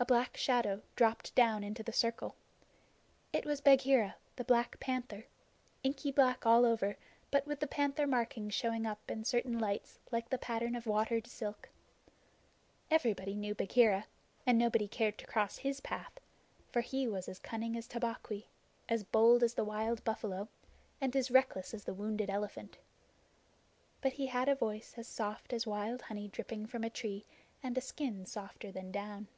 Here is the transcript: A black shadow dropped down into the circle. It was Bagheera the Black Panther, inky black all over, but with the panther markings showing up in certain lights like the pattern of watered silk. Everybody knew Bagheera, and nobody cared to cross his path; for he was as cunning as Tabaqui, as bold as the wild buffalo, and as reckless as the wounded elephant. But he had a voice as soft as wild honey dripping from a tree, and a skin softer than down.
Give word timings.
A 0.00 0.04
black 0.04 0.36
shadow 0.36 0.82
dropped 0.96 1.32
down 1.36 1.62
into 1.62 1.84
the 1.84 1.92
circle. 1.92 2.34
It 3.32 3.44
was 3.46 3.60
Bagheera 3.60 4.16
the 4.34 4.42
Black 4.42 4.80
Panther, 4.80 5.26
inky 5.84 6.10
black 6.10 6.44
all 6.44 6.66
over, 6.66 6.96
but 7.30 7.46
with 7.46 7.60
the 7.60 7.68
panther 7.68 8.04
markings 8.08 8.52
showing 8.52 8.84
up 8.84 9.08
in 9.08 9.24
certain 9.24 9.60
lights 9.60 10.00
like 10.10 10.28
the 10.28 10.38
pattern 10.38 10.74
of 10.74 10.88
watered 10.88 11.28
silk. 11.28 11.68
Everybody 12.90 13.36
knew 13.36 13.54
Bagheera, 13.54 14.06
and 14.44 14.58
nobody 14.58 14.88
cared 14.88 15.18
to 15.18 15.26
cross 15.28 15.58
his 15.58 15.78
path; 15.80 16.18
for 16.72 16.80
he 16.80 17.06
was 17.06 17.28
as 17.28 17.38
cunning 17.38 17.76
as 17.76 17.86
Tabaqui, 17.86 18.48
as 18.88 19.04
bold 19.04 19.44
as 19.44 19.54
the 19.54 19.64
wild 19.64 20.02
buffalo, 20.02 20.48
and 21.00 21.14
as 21.14 21.30
reckless 21.30 21.72
as 21.72 21.84
the 21.84 21.94
wounded 21.94 22.28
elephant. 22.28 22.76
But 24.00 24.14
he 24.14 24.26
had 24.26 24.48
a 24.48 24.56
voice 24.56 24.94
as 24.96 25.06
soft 25.06 25.52
as 25.52 25.64
wild 25.64 26.02
honey 26.02 26.26
dripping 26.26 26.66
from 26.66 26.82
a 26.82 26.90
tree, 26.90 27.24
and 27.62 27.78
a 27.78 27.82
skin 27.82 28.26
softer 28.26 28.72
than 28.72 28.90
down. 28.90 29.28